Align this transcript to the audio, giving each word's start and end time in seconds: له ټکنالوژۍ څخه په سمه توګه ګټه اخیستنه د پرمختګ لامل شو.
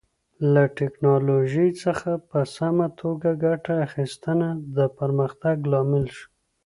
له 0.53 0.63
ټکنالوژۍ 0.77 1.69
څخه 1.83 2.09
په 2.29 2.39
سمه 2.55 2.87
توګه 3.01 3.29
ګټه 3.45 3.73
اخیستنه 3.87 4.47
د 4.77 4.77
پرمختګ 4.97 5.57
لامل 5.71 6.05
شو. 6.15 6.25